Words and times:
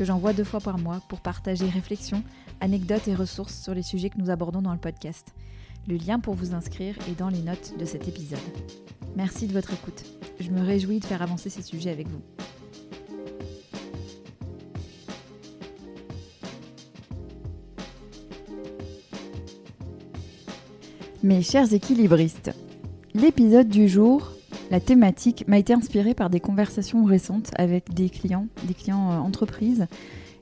que 0.00 0.06
j'envoie 0.06 0.32
deux 0.32 0.44
fois 0.44 0.60
par 0.60 0.78
mois 0.78 1.02
pour 1.10 1.20
partager 1.20 1.68
réflexions, 1.68 2.22
anecdotes 2.62 3.06
et 3.06 3.14
ressources 3.14 3.62
sur 3.62 3.74
les 3.74 3.82
sujets 3.82 4.08
que 4.08 4.16
nous 4.16 4.30
abordons 4.30 4.62
dans 4.62 4.72
le 4.72 4.78
podcast. 4.78 5.34
Le 5.86 5.96
lien 5.96 6.18
pour 6.18 6.32
vous 6.32 6.54
inscrire 6.54 6.96
est 7.06 7.18
dans 7.18 7.28
les 7.28 7.42
notes 7.42 7.74
de 7.78 7.84
cet 7.84 8.08
épisode. 8.08 8.38
Merci 9.14 9.46
de 9.46 9.52
votre 9.52 9.74
écoute. 9.74 10.02
Je 10.40 10.48
me 10.52 10.62
réjouis 10.64 11.00
de 11.00 11.04
faire 11.04 11.20
avancer 11.20 11.50
ces 11.50 11.60
sujets 11.60 11.90
avec 11.90 12.08
vous. 12.08 12.22
Mes 21.22 21.42
chers 21.42 21.74
équilibristes, 21.74 22.52
l'épisode 23.12 23.68
du 23.68 23.86
jour 23.86 24.32
la 24.70 24.80
thématique 24.80 25.46
m'a 25.48 25.58
été 25.58 25.72
inspirée 25.72 26.14
par 26.14 26.30
des 26.30 26.38
conversations 26.38 27.04
récentes 27.04 27.50
avec 27.56 27.92
des 27.92 28.08
clients, 28.08 28.46
des 28.64 28.74
clients 28.74 29.10
euh, 29.10 29.16
entreprises 29.16 29.86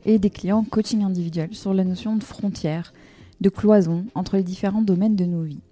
et 0.04 0.18
des 0.18 0.30
clients 0.30 0.64
coaching 0.64 1.02
individuel 1.02 1.54
sur 1.54 1.72
la 1.72 1.82
notion 1.82 2.14
de 2.14 2.22
frontière, 2.22 2.92
de 3.40 3.48
cloison 3.48 4.04
entre 4.14 4.36
les 4.36 4.42
différents 4.42 4.82
domaines 4.82 5.16
de 5.16 5.24
nos 5.24 5.42
vies. 5.42 5.62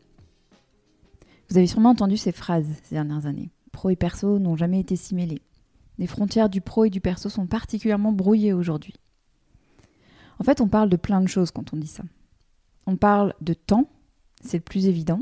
Vous 1.50 1.58
avez 1.58 1.66
sûrement 1.66 1.90
entendu 1.90 2.16
ces 2.16 2.32
phrases 2.32 2.66
ces 2.82 2.94
dernières 2.94 3.26
années. 3.26 3.50
Pro 3.72 3.90
et 3.90 3.96
perso 3.96 4.38
n'ont 4.38 4.56
jamais 4.56 4.80
été 4.80 4.96
si 4.96 5.14
mêlés. 5.14 5.42
Les 5.98 6.06
frontières 6.06 6.48
du 6.48 6.60
pro 6.62 6.86
et 6.86 6.90
du 6.90 7.00
perso 7.00 7.28
sont 7.28 7.46
particulièrement 7.46 8.12
brouillées 8.12 8.54
aujourd'hui. 8.54 8.94
En 10.38 10.44
fait, 10.44 10.60
on 10.60 10.68
parle 10.68 10.88
de 10.88 10.96
plein 10.96 11.20
de 11.20 11.28
choses 11.28 11.50
quand 11.50 11.72
on 11.72 11.76
dit 11.76 11.86
ça. 11.86 12.02
On 12.86 12.96
parle 12.96 13.34
de 13.40 13.54
temps, 13.54 13.88
c'est 14.42 14.58
le 14.58 14.62
plus 14.62 14.86
évident. 14.86 15.20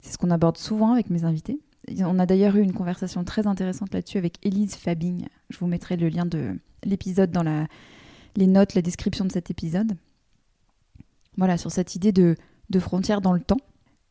C'est 0.00 0.12
ce 0.12 0.18
qu'on 0.18 0.30
aborde 0.30 0.58
souvent 0.58 0.92
avec 0.92 1.10
mes 1.10 1.24
invités. 1.24 1.60
On 2.00 2.18
a 2.18 2.26
d'ailleurs 2.26 2.56
eu 2.56 2.62
une 2.62 2.72
conversation 2.72 3.24
très 3.24 3.46
intéressante 3.46 3.92
là-dessus 3.94 4.18
avec 4.18 4.36
Élise 4.42 4.74
Fabing. 4.74 5.26
Je 5.50 5.58
vous 5.58 5.66
mettrai 5.66 5.96
le 5.96 6.08
lien 6.08 6.26
de 6.26 6.58
l'épisode 6.84 7.30
dans 7.30 7.66
les 8.36 8.46
notes, 8.46 8.74
la 8.74 8.82
description 8.82 9.24
de 9.24 9.32
cet 9.32 9.50
épisode. 9.50 9.96
Voilà, 11.36 11.56
sur 11.56 11.70
cette 11.70 11.94
idée 11.94 12.12
de, 12.12 12.36
de 12.70 12.78
frontière 12.80 13.20
dans 13.20 13.32
le 13.32 13.40
temps. 13.40 13.60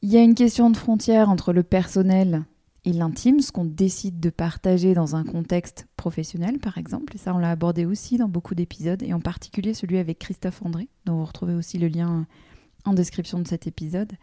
Il 0.02 0.10
y 0.10 0.18
a 0.18 0.22
une 0.22 0.36
question 0.36 0.70
de 0.70 0.78
frontière 0.78 1.30
entre 1.30 1.54
le 1.54 1.64
personnel 1.64 2.46
et 2.86 2.94
l'intime, 2.94 3.42
ce 3.42 3.52
qu'on 3.52 3.66
décide 3.66 4.20
de 4.22 4.30
partager 4.30 4.94
dans 4.94 5.16
un 5.16 5.26
contexte 5.26 5.88
professionnel, 5.98 6.60
par 6.60 6.78
exemple. 6.78 7.16
Et 7.16 7.18
ça, 7.18 7.36
on 7.36 7.38
l'a 7.38 7.52
abordé 7.52 7.86
aussi 7.86 8.18
dans 8.18 8.30
beaucoup 8.30 8.56
d'épisodes, 8.56 9.04
et 9.04 9.14
en 9.14 9.20
particulier 9.20 9.74
celui 9.74 9.98
avec 9.98 10.20
Christophe 10.20 10.62
André, 10.64 10.88
dont 11.06 11.18
vous 11.18 11.26
retrouvez 11.26 11.54
aussi 11.54 11.80
le 11.80 11.90
lien 11.90 12.26
en 12.86 12.94
description 12.94 13.40
de 13.40 13.48
cet 13.48 13.68
épisode. 13.68 14.14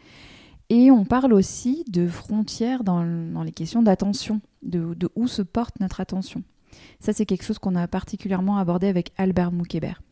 Et 0.71 0.91
on 0.91 1.05
parle 1.05 1.33
aussi 1.33 1.85
de 1.89 2.07
frontières 2.07 2.85
dans, 2.85 3.03
les 3.45 3.53
questions 3.53 3.83
d'attention, 3.83 4.41
de, 4.63 4.97
où 5.15 5.29
se 5.29 5.43
porte 5.43 5.79
notre 5.81 6.01
attention. 6.01 6.43
Ça, 7.01 7.13
c'est 7.13 7.27
quelque 7.27 7.45
chose 7.45 7.59
qu'on 7.59 7.77
a 7.77 7.87
particulièrement 7.87 8.57
abordé 8.57 8.89
avec 8.89 9.13
Albert 9.17 9.53
Moukébert. 9.53 10.03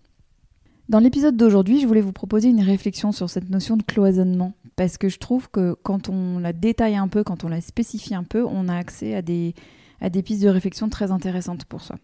Dans 0.89 0.99
l'épisode 0.99 1.37
d'aujourd'hui, 1.37 1.81
je 1.81 1.87
voulais 1.87 2.01
vous 2.01 2.13
proposer 2.13 2.49
une 2.49 2.61
réflexion 2.61 3.13
sur 3.13 3.31
cette 3.31 3.49
notion 3.49 3.77
de 3.77 3.83
cloisonnement, 3.83 4.53
parce 4.77 4.99
que 4.99 5.09
je 5.09 5.19
trouve 5.19 5.49
que 5.51 5.75
quand 5.83 6.09
on 6.09 6.39
la 6.39 6.53
détaille 6.53 6.97
un 6.97 7.09
peu, 7.09 7.25
quand 7.25 7.45
on 7.45 7.49
la 7.49 7.61
spécifie 7.61 8.15
un 8.15 8.25
peu, 8.25 8.45
on 8.45 8.69
a 8.69 8.77
accès 8.77 9.15
à 9.15 9.23
des, 9.23 9.55
à 10.01 10.11
des 10.11 10.23
pistes 10.23 10.43
de 10.43 10.49
réflexion 10.49 10.89
très 10.89 11.11
intéressantes 11.11 11.65
pour 11.65 11.81
soi. 11.81 11.97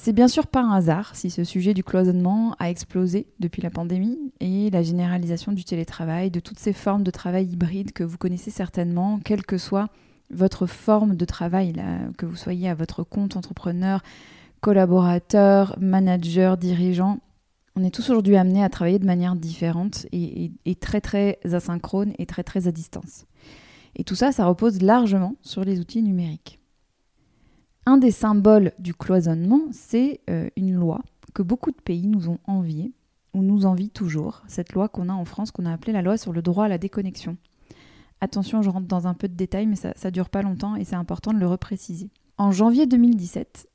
C'est 0.00 0.12
bien 0.12 0.28
sûr 0.28 0.46
pas 0.46 0.62
un 0.62 0.70
hasard 0.70 1.16
si 1.16 1.28
ce 1.28 1.42
sujet 1.42 1.74
du 1.74 1.82
cloisonnement 1.82 2.54
a 2.60 2.70
explosé 2.70 3.26
depuis 3.40 3.62
la 3.62 3.68
pandémie 3.68 4.16
et 4.38 4.70
la 4.70 4.84
généralisation 4.84 5.50
du 5.50 5.64
télétravail, 5.64 6.30
de 6.30 6.38
toutes 6.38 6.60
ces 6.60 6.72
formes 6.72 7.02
de 7.02 7.10
travail 7.10 7.46
hybride 7.46 7.90
que 7.90 8.04
vous 8.04 8.16
connaissez 8.16 8.52
certainement, 8.52 9.18
quelle 9.18 9.44
que 9.44 9.58
soit 9.58 9.88
votre 10.30 10.66
forme 10.66 11.16
de 11.16 11.24
travail, 11.24 11.72
que 12.16 12.26
vous 12.26 12.36
soyez 12.36 12.68
à 12.68 12.76
votre 12.76 13.02
compte 13.02 13.36
entrepreneur, 13.36 14.00
collaborateur, 14.60 15.76
manager, 15.80 16.56
dirigeant. 16.58 17.18
On 17.74 17.82
est 17.82 17.92
tous 17.92 18.08
aujourd'hui 18.08 18.36
amenés 18.36 18.62
à 18.62 18.68
travailler 18.68 19.00
de 19.00 19.04
manière 19.04 19.34
différente 19.34 20.06
et, 20.12 20.52
et 20.64 20.74
très 20.76 21.00
très 21.00 21.40
asynchrone 21.42 22.12
et 22.18 22.26
très 22.26 22.44
très 22.44 22.68
à 22.68 22.70
distance. 22.70 23.26
Et 23.96 24.04
tout 24.04 24.14
ça, 24.14 24.30
ça 24.30 24.46
repose 24.46 24.80
largement 24.80 25.34
sur 25.42 25.64
les 25.64 25.80
outils 25.80 26.04
numériques. 26.04 26.60
Un 27.88 27.96
des 27.96 28.10
symboles 28.10 28.72
du 28.78 28.92
cloisonnement, 28.92 29.62
c'est 29.72 30.20
euh, 30.28 30.50
une 30.58 30.74
loi 30.74 31.00
que 31.32 31.40
beaucoup 31.40 31.70
de 31.70 31.80
pays 31.82 32.06
nous 32.06 32.28
ont 32.28 32.38
enviée, 32.44 32.92
ou 33.32 33.40
nous 33.40 33.64
envient 33.64 33.88
toujours, 33.88 34.42
cette 34.46 34.74
loi 34.74 34.90
qu'on 34.90 35.08
a 35.08 35.14
en 35.14 35.24
France, 35.24 35.52
qu'on 35.52 35.64
a 35.64 35.72
appelée 35.72 35.94
la 35.94 36.02
loi 36.02 36.18
sur 36.18 36.34
le 36.34 36.42
droit 36.42 36.66
à 36.66 36.68
la 36.68 36.76
déconnexion. 36.76 37.38
Attention, 38.20 38.60
je 38.60 38.68
rentre 38.68 38.88
dans 38.88 39.06
un 39.06 39.14
peu 39.14 39.26
de 39.26 39.32
détails, 39.32 39.64
mais 39.64 39.74
ça, 39.74 39.94
ne 40.04 40.10
dure 40.10 40.28
pas 40.28 40.42
longtemps 40.42 40.76
et 40.76 40.84
c'est 40.84 40.96
important 40.96 41.32
de 41.32 41.38
le 41.38 41.46
repréciser. 41.46 42.10
En 42.36 42.52
janvier 42.52 42.84
2017, 42.84 43.66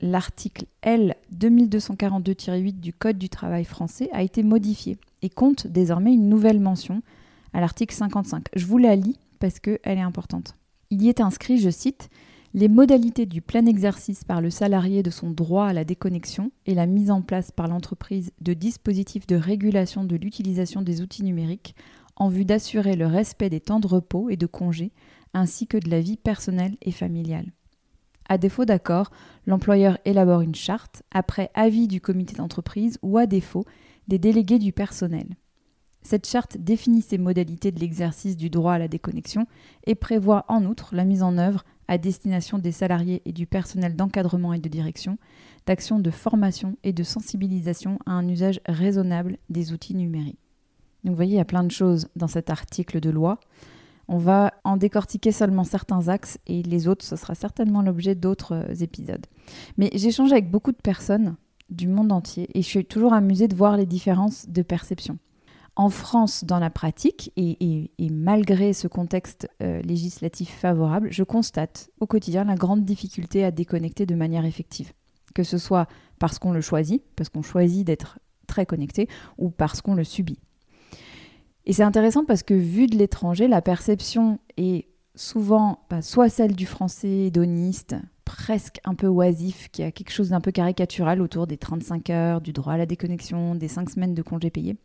l'article 0.00 0.64
L 0.82 1.14
2242-8 1.32 2.80
du 2.80 2.92
Code 2.92 3.16
du 3.16 3.28
travail 3.28 3.64
français 3.64 4.10
a 4.12 4.24
été 4.24 4.42
modifié 4.42 4.98
et 5.22 5.30
compte 5.30 5.68
désormais 5.68 6.12
une 6.12 6.28
nouvelle 6.28 6.58
mention 6.58 7.00
à 7.52 7.60
l'article 7.60 7.94
55. 7.94 8.46
Je 8.56 8.66
vous 8.66 8.78
la 8.78 8.96
lis 8.96 9.20
parce 9.38 9.60
qu'elle 9.60 9.78
est 9.84 10.00
importante. 10.00 10.56
Il 10.90 11.00
y 11.00 11.08
est 11.08 11.20
inscrit, 11.20 11.58
je 11.58 11.70
cite, 11.70 12.10
les 12.54 12.68
modalités 12.68 13.24
du 13.24 13.40
plein 13.40 13.64
exercice 13.64 14.24
par 14.24 14.42
le 14.42 14.50
salarié 14.50 15.02
de 15.02 15.10
son 15.10 15.30
droit 15.30 15.66
à 15.66 15.72
la 15.72 15.84
déconnexion 15.84 16.50
et 16.66 16.74
la 16.74 16.86
mise 16.86 17.10
en 17.10 17.22
place 17.22 17.50
par 17.50 17.66
l'entreprise 17.66 18.32
de 18.40 18.52
dispositifs 18.52 19.26
de 19.26 19.36
régulation 19.36 20.04
de 20.04 20.16
l'utilisation 20.16 20.82
des 20.82 21.00
outils 21.00 21.24
numériques 21.24 21.74
en 22.16 22.28
vue 22.28 22.44
d'assurer 22.44 22.94
le 22.94 23.06
respect 23.06 23.48
des 23.48 23.60
temps 23.60 23.80
de 23.80 23.86
repos 23.86 24.28
et 24.28 24.36
de 24.36 24.46
congés, 24.46 24.92
ainsi 25.32 25.66
que 25.66 25.78
de 25.78 25.88
la 25.88 26.00
vie 26.00 26.18
personnelle 26.18 26.76
et 26.82 26.92
familiale. 26.92 27.52
À 28.28 28.36
défaut 28.36 28.66
d'accord, 28.66 29.10
l'employeur 29.46 29.98
élabore 30.04 30.42
une 30.42 30.54
charte 30.54 31.02
après 31.10 31.50
avis 31.54 31.88
du 31.88 32.02
comité 32.02 32.36
d'entreprise 32.36 32.98
ou 33.00 33.16
à 33.16 33.26
défaut 33.26 33.64
des 34.08 34.18
délégués 34.18 34.58
du 34.58 34.72
personnel. 34.72 35.36
Cette 36.02 36.28
charte 36.28 36.58
définit 36.58 37.02
ces 37.02 37.18
modalités 37.18 37.72
de 37.72 37.80
l'exercice 37.80 38.36
du 38.36 38.50
droit 38.50 38.74
à 38.74 38.78
la 38.78 38.88
déconnexion 38.88 39.46
et 39.86 39.94
prévoit 39.94 40.44
en 40.48 40.64
outre 40.66 40.94
la 40.94 41.04
mise 41.04 41.22
en 41.22 41.38
œuvre 41.38 41.64
à 41.88 41.98
destination 41.98 42.58
des 42.58 42.72
salariés 42.72 43.22
et 43.24 43.32
du 43.32 43.46
personnel 43.46 43.96
d'encadrement 43.96 44.52
et 44.52 44.58
de 44.58 44.68
direction, 44.68 45.18
d'actions 45.66 45.98
de 45.98 46.10
formation 46.10 46.76
et 46.84 46.92
de 46.92 47.02
sensibilisation 47.02 47.98
à 48.06 48.12
un 48.12 48.28
usage 48.28 48.60
raisonnable 48.66 49.38
des 49.50 49.72
outils 49.72 49.94
numériques. 49.94 50.38
Donc 51.04 51.12
vous 51.12 51.16
voyez, 51.16 51.32
il 51.32 51.38
y 51.38 51.40
a 51.40 51.44
plein 51.44 51.64
de 51.64 51.70
choses 51.70 52.08
dans 52.16 52.28
cet 52.28 52.50
article 52.50 53.00
de 53.00 53.10
loi. 53.10 53.38
On 54.08 54.18
va 54.18 54.52
en 54.64 54.76
décortiquer 54.76 55.32
seulement 55.32 55.64
certains 55.64 56.08
axes 56.08 56.38
et 56.46 56.62
les 56.62 56.88
autres, 56.88 57.04
ce 57.04 57.16
sera 57.16 57.34
certainement 57.34 57.82
l'objet 57.82 58.14
d'autres 58.14 58.54
euh, 58.54 58.74
épisodes. 58.80 59.26
Mais 59.78 59.90
j'échange 59.94 60.32
avec 60.32 60.50
beaucoup 60.50 60.72
de 60.72 60.76
personnes 60.76 61.36
du 61.70 61.88
monde 61.88 62.12
entier 62.12 62.48
et 62.54 62.62
je 62.62 62.66
suis 62.66 62.84
toujours 62.84 63.14
amusée 63.14 63.48
de 63.48 63.56
voir 63.56 63.76
les 63.76 63.86
différences 63.86 64.48
de 64.48 64.62
perception. 64.62 65.18
En 65.74 65.88
France, 65.88 66.44
dans 66.44 66.58
la 66.58 66.68
pratique, 66.68 67.32
et, 67.36 67.90
malgré 68.10 68.74
ce 68.74 68.88
contexte 68.88 69.48
euh, 69.62 69.80
législatif 69.82 70.50
favorable, 70.50 71.08
je 71.10 71.22
constate 71.22 71.90
au 71.98 72.06
quotidien 72.06 72.44
la 72.44 72.56
grande 72.56 72.84
difficulté 72.84 73.42
à 73.42 73.50
déconnecter 73.50 74.04
de 74.04 74.14
manière 74.14 74.44
effective. 74.44 74.92
Que 75.34 75.44
ce 75.44 75.56
soit 75.56 75.88
parce 76.18 76.38
qu'on 76.38 76.52
le 76.52 76.60
choisit, 76.60 77.02
parce 77.16 77.30
qu'on 77.30 77.42
choisit 77.42 77.86
d'être 77.86 78.18
très 78.46 78.66
connecté, 78.66 79.08
ou 79.38 79.48
parce 79.48 79.80
qu'on 79.80 79.94
le 79.94 80.04
subit. 80.04 80.38
Et 81.64 81.72
c'est 81.72 81.84
intéressant 81.84 82.24
parce 82.24 82.42
que 82.42 82.54
vu 82.54 82.86
de 82.86 82.98
l'étranger, 82.98 83.48
la 83.48 83.62
perception 83.62 84.40
est 84.58 84.88
souvent 85.14 85.80
bah, 85.88 86.02
soit 86.02 86.28
celle 86.28 86.54
du 86.54 86.66
français 86.66 87.26
hédoniste, 87.26 87.96
presque 88.26 88.78
un 88.84 88.94
peu 88.94 89.06
oisif, 89.06 89.70
qui 89.70 89.82
a 89.82 89.90
quelque 89.90 90.10
chose 90.10 90.30
d'un 90.30 90.40
peu 90.40 90.50
caricatural 90.50 91.22
autour 91.22 91.46
des 91.46 91.56
35 91.56 92.10
heures, 92.10 92.40
du 92.42 92.52
droit 92.52 92.74
à 92.74 92.76
la 92.76 92.86
déconnexion, 92.86 93.54
des 93.54 93.68
5 93.68 93.88
semaines 93.88 94.14
de 94.14 94.22
congés 94.22 94.50
payés. 94.50 94.76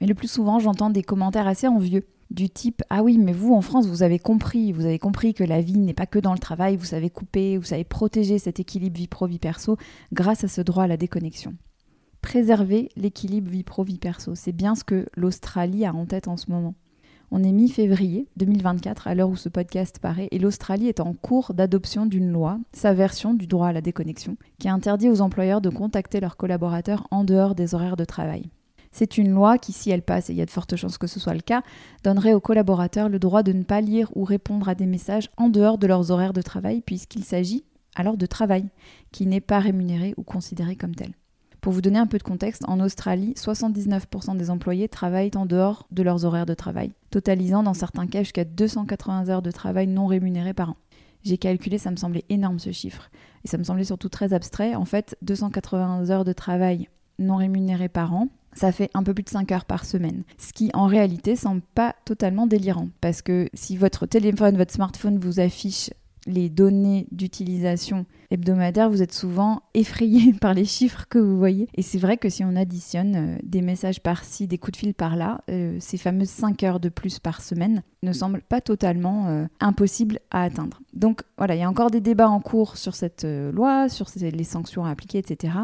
Mais 0.00 0.06
le 0.06 0.14
plus 0.14 0.30
souvent, 0.30 0.58
j'entends 0.58 0.90
des 0.90 1.02
commentaires 1.02 1.46
assez 1.46 1.68
envieux 1.68 2.06
du 2.30 2.48
type 2.48 2.82
Ah 2.90 3.02
oui, 3.02 3.18
mais 3.18 3.32
vous 3.32 3.54
en 3.54 3.60
France, 3.60 3.86
vous 3.86 4.02
avez 4.02 4.18
compris, 4.18 4.72
vous 4.72 4.84
avez 4.84 4.98
compris 4.98 5.34
que 5.34 5.44
la 5.44 5.60
vie 5.60 5.78
n'est 5.78 5.94
pas 5.94 6.06
que 6.06 6.18
dans 6.18 6.32
le 6.32 6.38
travail, 6.38 6.76
vous 6.76 6.84
savez 6.84 7.10
couper, 7.10 7.58
vous 7.58 7.64
savez 7.64 7.84
protéger 7.84 8.38
cet 8.38 8.60
équilibre 8.60 8.96
vie 8.96 9.08
pro-vie 9.08 9.38
perso 9.38 9.76
grâce 10.12 10.44
à 10.44 10.48
ce 10.48 10.60
droit 10.60 10.84
à 10.84 10.88
la 10.88 10.96
déconnexion. 10.96 11.54
Préserver 12.22 12.90
l'équilibre 12.96 13.50
vie 13.50 13.64
pro-vie 13.64 13.98
perso, 13.98 14.34
c'est 14.34 14.52
bien 14.52 14.74
ce 14.74 14.84
que 14.84 15.06
l'Australie 15.16 15.84
a 15.84 15.94
en 15.94 16.06
tête 16.06 16.28
en 16.28 16.36
ce 16.36 16.50
moment. 16.50 16.74
On 17.32 17.44
est 17.44 17.52
mi-février 17.52 18.26
2024 18.36 19.06
à 19.06 19.14
l'heure 19.14 19.30
où 19.30 19.36
ce 19.36 19.48
podcast 19.48 20.00
paraît 20.00 20.28
et 20.32 20.38
l'Australie 20.38 20.88
est 20.88 21.00
en 21.00 21.12
cours 21.14 21.54
d'adoption 21.54 22.04
d'une 22.04 22.30
loi, 22.30 22.58
sa 22.72 22.92
version 22.92 23.34
du 23.34 23.46
droit 23.46 23.68
à 23.68 23.72
la 23.72 23.80
déconnexion, 23.80 24.36
qui 24.58 24.68
interdit 24.68 25.08
aux 25.08 25.20
employeurs 25.20 25.60
de 25.60 25.70
contacter 25.70 26.20
leurs 26.20 26.36
collaborateurs 26.36 27.06
en 27.10 27.22
dehors 27.22 27.54
des 27.54 27.74
horaires 27.74 27.96
de 27.96 28.04
travail. 28.04 28.50
C'est 28.92 29.18
une 29.18 29.30
loi 29.30 29.58
qui, 29.58 29.72
si 29.72 29.90
elle 29.90 30.02
passe, 30.02 30.30
et 30.30 30.32
il 30.32 30.38
y 30.38 30.42
a 30.42 30.46
de 30.46 30.50
fortes 30.50 30.76
chances 30.76 30.98
que 30.98 31.06
ce 31.06 31.20
soit 31.20 31.34
le 31.34 31.40
cas, 31.40 31.62
donnerait 32.02 32.32
aux 32.32 32.40
collaborateurs 32.40 33.08
le 33.08 33.18
droit 33.18 33.42
de 33.42 33.52
ne 33.52 33.62
pas 33.62 33.80
lire 33.80 34.10
ou 34.16 34.24
répondre 34.24 34.68
à 34.68 34.74
des 34.74 34.86
messages 34.86 35.30
en 35.36 35.48
dehors 35.48 35.78
de 35.78 35.86
leurs 35.86 36.10
horaires 36.10 36.32
de 36.32 36.42
travail, 36.42 36.80
puisqu'il 36.80 37.24
s'agit 37.24 37.64
alors 37.96 38.16
de 38.16 38.26
travail, 38.26 38.66
qui 39.12 39.26
n'est 39.26 39.40
pas 39.40 39.58
rémunéré 39.58 40.14
ou 40.16 40.22
considéré 40.22 40.76
comme 40.76 40.94
tel. 40.94 41.12
Pour 41.60 41.72
vous 41.72 41.82
donner 41.82 41.98
un 41.98 42.06
peu 42.06 42.18
de 42.18 42.22
contexte, 42.22 42.62
en 42.66 42.80
Australie, 42.80 43.34
79% 43.36 44.36
des 44.36 44.48
employés 44.48 44.88
travaillent 44.88 45.32
en 45.34 45.44
dehors 45.44 45.86
de 45.90 46.02
leurs 46.02 46.24
horaires 46.24 46.46
de 46.46 46.54
travail, 46.54 46.92
totalisant 47.10 47.62
dans 47.62 47.74
certains 47.74 48.06
cas 48.06 48.20
jusqu'à 48.20 48.44
280 48.44 49.28
heures 49.28 49.42
de 49.42 49.50
travail 49.50 49.86
non 49.86 50.06
rémunérées 50.06 50.54
par 50.54 50.70
an. 50.70 50.76
J'ai 51.22 51.36
calculé, 51.36 51.76
ça 51.76 51.90
me 51.90 51.96
semblait 51.96 52.24
énorme 52.30 52.58
ce 52.58 52.72
chiffre. 52.72 53.10
Et 53.44 53.48
ça 53.48 53.58
me 53.58 53.64
semblait 53.64 53.84
surtout 53.84 54.08
très 54.08 54.32
abstrait. 54.32 54.74
En 54.74 54.86
fait, 54.86 55.18
280 55.20 56.08
heures 56.08 56.24
de 56.24 56.32
travail 56.32 56.88
non 57.18 57.36
rémunérées 57.36 57.90
par 57.90 58.14
an, 58.14 58.28
ça 58.52 58.72
fait 58.72 58.90
un 58.94 59.02
peu 59.02 59.14
plus 59.14 59.22
de 59.22 59.28
5 59.28 59.50
heures 59.52 59.64
par 59.64 59.84
semaine. 59.84 60.24
Ce 60.38 60.52
qui 60.52 60.70
en 60.74 60.86
réalité 60.86 61.36
semble 61.36 61.62
pas 61.74 61.94
totalement 62.04 62.46
délirant. 62.46 62.88
Parce 63.00 63.22
que 63.22 63.48
si 63.54 63.76
votre 63.76 64.06
téléphone, 64.06 64.56
votre 64.56 64.72
smartphone 64.72 65.18
vous 65.18 65.40
affiche 65.40 65.90
les 66.30 66.48
données 66.48 67.06
d'utilisation 67.12 68.06
hebdomadaire, 68.30 68.88
vous 68.88 69.02
êtes 69.02 69.12
souvent 69.12 69.62
effrayé 69.74 70.32
par 70.40 70.54
les 70.54 70.64
chiffres 70.64 71.06
que 71.08 71.18
vous 71.18 71.36
voyez. 71.36 71.68
Et 71.74 71.82
c'est 71.82 71.98
vrai 71.98 72.16
que 72.16 72.28
si 72.28 72.44
on 72.44 72.56
additionne 72.56 73.16
euh, 73.16 73.38
des 73.42 73.62
messages 73.62 74.00
par-ci, 74.00 74.46
des 74.46 74.58
coups 74.58 74.72
de 74.72 74.76
fil 74.76 74.94
par-là, 74.94 75.42
euh, 75.50 75.76
ces 75.80 75.96
fameuses 75.96 76.28
5 76.28 76.62
heures 76.62 76.80
de 76.80 76.88
plus 76.88 77.18
par 77.18 77.40
semaine 77.40 77.82
ne 78.02 78.12
semblent 78.12 78.42
pas 78.42 78.60
totalement 78.60 79.26
euh, 79.28 79.46
impossibles 79.60 80.20
à 80.30 80.42
atteindre. 80.42 80.80
Donc 80.94 81.22
voilà, 81.36 81.54
il 81.54 81.60
y 81.60 81.64
a 81.64 81.68
encore 81.68 81.90
des 81.90 82.00
débats 82.00 82.30
en 82.30 82.40
cours 82.40 82.76
sur 82.76 82.94
cette 82.94 83.24
loi, 83.24 83.88
sur 83.88 84.06
les 84.16 84.44
sanctions 84.44 84.84
à 84.84 84.90
appliquer, 84.90 85.18
etc. 85.18 85.54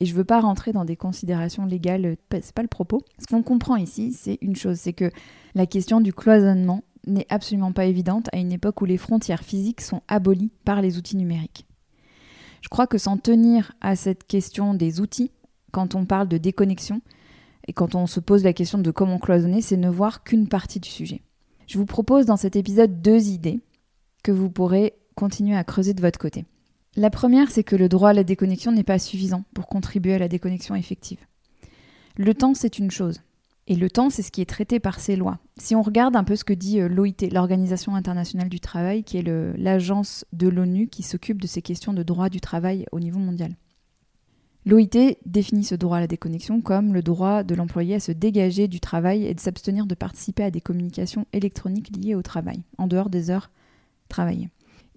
Et 0.00 0.06
je 0.06 0.12
ne 0.12 0.18
veux 0.18 0.24
pas 0.24 0.40
rentrer 0.40 0.72
dans 0.72 0.84
des 0.84 0.96
considérations 0.96 1.64
légales, 1.66 2.16
c'est 2.30 2.54
pas 2.54 2.62
le 2.62 2.68
propos. 2.68 3.02
Ce 3.18 3.26
qu'on 3.26 3.42
comprend 3.42 3.76
ici, 3.76 4.12
c'est 4.12 4.38
une 4.40 4.56
chose, 4.56 4.78
c'est 4.78 4.92
que 4.92 5.10
la 5.54 5.66
question 5.66 6.00
du 6.00 6.12
cloisonnement 6.12 6.82
n'est 7.06 7.26
absolument 7.28 7.72
pas 7.72 7.86
évidente 7.86 8.28
à 8.32 8.38
une 8.38 8.52
époque 8.52 8.80
où 8.80 8.84
les 8.84 8.98
frontières 8.98 9.44
physiques 9.44 9.80
sont 9.80 10.02
abolies 10.08 10.52
par 10.64 10.82
les 10.82 10.98
outils 10.98 11.16
numériques. 11.16 11.66
Je 12.60 12.68
crois 12.68 12.86
que 12.86 12.98
s'en 12.98 13.16
tenir 13.16 13.72
à 13.80 13.96
cette 13.96 14.26
question 14.26 14.74
des 14.74 15.00
outils, 15.00 15.30
quand 15.72 15.94
on 15.94 16.04
parle 16.04 16.28
de 16.28 16.38
déconnexion, 16.38 17.00
et 17.66 17.72
quand 17.72 17.94
on 17.94 18.06
se 18.06 18.20
pose 18.20 18.44
la 18.44 18.52
question 18.52 18.78
de 18.78 18.90
comment 18.90 19.18
cloisonner, 19.18 19.62
c'est 19.62 19.76
ne 19.76 19.88
voir 19.88 20.24
qu'une 20.24 20.48
partie 20.48 20.80
du 20.80 20.88
sujet. 20.88 21.22
Je 21.66 21.78
vous 21.78 21.86
propose 21.86 22.26
dans 22.26 22.36
cet 22.36 22.56
épisode 22.56 23.00
deux 23.00 23.28
idées 23.28 23.60
que 24.22 24.32
vous 24.32 24.50
pourrez 24.50 24.94
continuer 25.14 25.56
à 25.56 25.64
creuser 25.64 25.94
de 25.94 26.00
votre 26.00 26.18
côté. 26.18 26.44
La 26.96 27.10
première, 27.10 27.50
c'est 27.50 27.62
que 27.62 27.76
le 27.76 27.88
droit 27.88 28.10
à 28.10 28.14
la 28.14 28.24
déconnexion 28.24 28.72
n'est 28.72 28.82
pas 28.82 28.98
suffisant 28.98 29.44
pour 29.54 29.68
contribuer 29.68 30.14
à 30.14 30.18
la 30.18 30.28
déconnexion 30.28 30.74
effective. 30.74 31.20
Le 32.16 32.34
temps, 32.34 32.54
c'est 32.54 32.78
une 32.78 32.90
chose. 32.90 33.20
Et 33.70 33.76
le 33.76 33.88
temps, 33.88 34.10
c'est 34.10 34.22
ce 34.22 34.32
qui 34.32 34.40
est 34.40 34.50
traité 34.50 34.80
par 34.80 34.98
ces 34.98 35.14
lois. 35.14 35.38
Si 35.56 35.76
on 35.76 35.82
regarde 35.82 36.16
un 36.16 36.24
peu 36.24 36.34
ce 36.34 36.42
que 36.42 36.52
dit 36.52 36.80
euh, 36.80 36.88
l'OIT, 36.88 37.30
l'Organisation 37.30 37.94
internationale 37.94 38.48
du 38.48 38.58
travail, 38.58 39.04
qui 39.04 39.16
est 39.16 39.22
l'agence 39.22 40.24
de 40.32 40.48
l'ONU 40.48 40.88
qui 40.88 41.04
s'occupe 41.04 41.40
de 41.40 41.46
ces 41.46 41.62
questions 41.62 41.92
de 41.92 42.02
droit 42.02 42.30
du 42.30 42.40
travail 42.40 42.84
au 42.90 42.98
niveau 42.98 43.20
mondial. 43.20 43.54
L'OIT 44.66 45.18
définit 45.24 45.62
ce 45.62 45.76
droit 45.76 45.98
à 45.98 46.00
la 46.00 46.08
déconnexion 46.08 46.60
comme 46.60 46.92
le 46.92 47.00
droit 47.00 47.44
de 47.44 47.54
l'employé 47.54 47.94
à 47.94 48.00
se 48.00 48.10
dégager 48.10 48.66
du 48.66 48.80
travail 48.80 49.24
et 49.24 49.34
de 49.34 49.40
s'abstenir 49.40 49.86
de 49.86 49.94
participer 49.94 50.42
à 50.42 50.50
des 50.50 50.60
communications 50.60 51.26
électroniques 51.32 51.96
liées 51.96 52.16
au 52.16 52.22
travail, 52.22 52.64
en 52.76 52.88
dehors 52.88 53.08
des 53.08 53.30
heures 53.30 53.52
travaillées. 54.08 54.48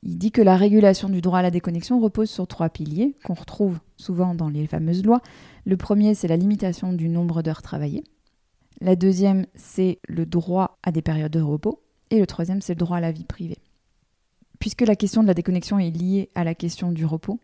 Il 0.01 0.17
dit 0.17 0.31
que 0.31 0.41
la 0.41 0.57
régulation 0.57 1.09
du 1.09 1.21
droit 1.21 1.37
à 1.37 1.43
la 1.43 1.51
déconnexion 1.51 1.99
repose 1.99 2.31
sur 2.31 2.47
trois 2.47 2.69
piliers 2.69 3.15
qu'on 3.23 3.35
retrouve 3.35 3.77
souvent 3.97 4.33
dans 4.33 4.49
les 4.49 4.65
fameuses 4.65 5.05
lois. 5.05 5.21
Le 5.63 5.77
premier, 5.77 6.15
c'est 6.15 6.27
la 6.27 6.37
limitation 6.37 6.91
du 6.91 7.07
nombre 7.07 7.43
d'heures 7.43 7.61
travaillées. 7.61 8.03
La 8.81 8.95
deuxième, 8.95 9.45
c'est 9.55 9.99
le 10.07 10.25
droit 10.25 10.77
à 10.83 10.91
des 10.91 11.01
périodes 11.01 11.31
de 11.31 11.41
repos. 11.41 11.81
Et 12.09 12.19
le 12.19 12.27
troisième, 12.27 12.61
c'est 12.61 12.73
le 12.73 12.79
droit 12.79 12.97
à 12.97 13.01
la 13.01 13.11
vie 13.11 13.25
privée. 13.25 13.59
Puisque 14.59 14.81
la 14.81 14.95
question 14.95 15.23
de 15.23 15.27
la 15.27 15.33
déconnexion 15.33 15.79
est 15.79 15.91
liée 15.91 16.29
à 16.35 16.43
la 16.43 16.55
question 16.55 16.91
du 16.91 17.05
repos, 17.05 17.39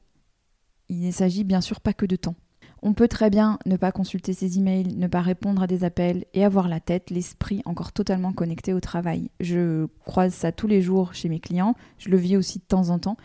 il 0.90 1.02
ne 1.02 1.12
s'agit 1.12 1.44
bien 1.44 1.62
sûr 1.62 1.82
pas 1.82 1.94
que 1.94 2.06
de 2.06 2.16
temps. 2.16 2.36
On 2.82 2.94
peut 2.94 3.10
très 3.10 3.30
bien 3.30 3.60
ne 3.66 3.76
pas 3.76 3.92
consulter 3.92 4.34
ses 4.34 4.58
emails, 4.58 4.96
ne 4.96 5.08
pas 5.08 5.22
répondre 5.22 5.62
à 5.62 5.68
des 5.68 5.84
appels 5.84 6.26
et 6.34 6.46
avoir 6.46 6.70
la 6.70 6.80
tête, 6.80 7.10
l'esprit 7.10 7.62
encore 7.66 7.92
totalement 7.92 8.32
connecté 8.32 8.74
au 8.74 8.80
travail. 8.80 9.32
Je 9.42 9.88
croise 10.06 10.34
ça 10.34 10.54
tous 10.54 10.68
les 10.68 10.82
jours 10.82 11.14
chez 11.14 11.28
mes 11.28 11.42
clients, 11.42 11.76
je 11.98 12.10
le 12.10 12.18
vis 12.18 12.38
aussi 12.38 12.60
de 12.60 12.64
temps 12.64 12.90
en 12.90 13.00
temps. 13.00 13.18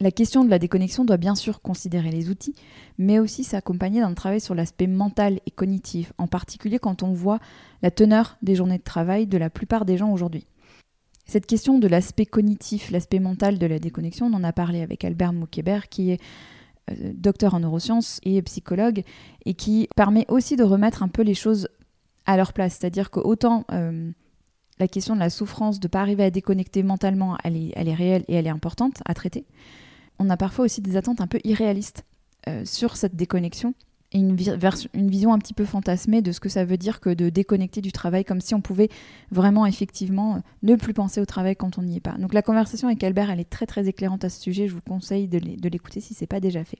La 0.00 0.10
question 0.10 0.44
de 0.44 0.50
la 0.50 0.58
déconnexion 0.58 1.04
doit 1.04 1.18
bien 1.18 1.36
sûr 1.36 1.62
considérer 1.62 2.10
les 2.10 2.28
outils, 2.28 2.54
mais 2.98 3.20
aussi 3.20 3.44
s'accompagner 3.44 4.00
d'un 4.00 4.14
travail 4.14 4.40
sur 4.40 4.54
l'aspect 4.54 4.88
mental 4.88 5.38
et 5.46 5.52
cognitif, 5.52 6.12
en 6.18 6.26
particulier 6.26 6.80
quand 6.80 7.04
on 7.04 7.12
voit 7.12 7.38
la 7.80 7.92
teneur 7.92 8.36
des 8.42 8.56
journées 8.56 8.78
de 8.78 8.82
travail 8.82 9.28
de 9.28 9.38
la 9.38 9.50
plupart 9.50 9.84
des 9.84 9.96
gens 9.96 10.10
aujourd'hui. 10.12 10.46
Cette 11.26 11.46
question 11.46 11.78
de 11.78 11.86
l'aspect 11.86 12.26
cognitif, 12.26 12.90
l'aspect 12.90 13.20
mental 13.20 13.58
de 13.58 13.66
la 13.66 13.78
déconnexion, 13.78 14.26
on 14.26 14.34
en 14.34 14.42
a 14.42 14.52
parlé 14.52 14.82
avec 14.82 15.04
Albert 15.04 15.32
Moukébert, 15.32 15.88
qui 15.88 16.10
est 16.10 16.20
euh, 16.90 17.12
docteur 17.14 17.54
en 17.54 17.60
neurosciences 17.60 18.18
et 18.24 18.42
psychologue, 18.42 19.04
et 19.46 19.54
qui 19.54 19.88
permet 19.94 20.26
aussi 20.28 20.56
de 20.56 20.64
remettre 20.64 21.04
un 21.04 21.08
peu 21.08 21.22
les 21.22 21.34
choses 21.34 21.68
à 22.26 22.36
leur 22.36 22.52
place. 22.52 22.78
C'est-à-dire 22.80 23.12
que 23.12 23.20
autant 23.20 23.64
euh, 23.70 24.10
la 24.80 24.88
question 24.88 25.14
de 25.14 25.20
la 25.20 25.30
souffrance 25.30 25.78
de 25.78 25.86
ne 25.86 25.90
pas 25.90 26.00
arriver 26.00 26.24
à 26.24 26.30
déconnecter 26.30 26.82
mentalement, 26.82 27.38
elle 27.44 27.56
est 27.56 27.94
réelle 27.94 28.24
et 28.26 28.34
elle 28.34 28.48
est 28.48 28.50
importante 28.50 29.00
à 29.06 29.14
traiter 29.14 29.46
on 30.18 30.30
a 30.30 30.36
parfois 30.36 30.64
aussi 30.64 30.80
des 30.80 30.96
attentes 30.96 31.20
un 31.20 31.26
peu 31.26 31.40
irréalistes 31.44 32.04
euh, 32.48 32.64
sur 32.64 32.96
cette 32.96 33.16
déconnexion 33.16 33.74
et 34.12 34.18
une, 34.18 34.36
vision 34.36 35.32
un 35.32 35.38
petit 35.38 35.54
peu 35.54 35.64
fantasmée 35.64 36.22
de 36.22 36.30
ce 36.30 36.38
que 36.38 36.48
ça 36.48 36.64
veut 36.64 36.76
dire 36.76 37.00
que 37.00 37.10
de 37.10 37.30
déconnecter 37.30 37.80
du 37.80 37.90
travail, 37.90 38.24
comme 38.24 38.40
si 38.40 38.54
on 38.54 38.60
pouvait 38.60 38.88
vraiment 39.32 39.66
effectivement 39.66 40.40
ne 40.62 40.76
plus 40.76 40.94
penser 40.94 41.20
au 41.20 41.26
travail 41.26 41.56
quand 41.56 41.78
on 41.78 41.82
n'y 41.82 41.96
est 41.96 42.00
pas. 42.00 42.16
Donc 42.18 42.32
la 42.32 42.42
conversation 42.42 42.86
avec 42.86 43.02
Albert, 43.02 43.30
elle 43.30 43.40
est 43.40 43.50
très 43.50 43.66
très 43.66 43.88
éclairante 43.88 44.24
à 44.24 44.28
ce 44.28 44.40
sujet, 44.40 44.68
je 44.68 44.74
vous 44.74 44.80
conseille 44.80 45.26
de 45.26 45.68
l'écouter 45.68 46.00
si 46.00 46.14
ce 46.14 46.20
n'est 46.20 46.28
pas 46.28 46.38
déjà 46.38 46.62
fait. 46.62 46.78